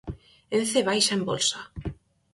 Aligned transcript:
Ence 0.59 0.79
baixa 0.89 1.13
en 1.17 1.21
bolsa. 1.31 1.59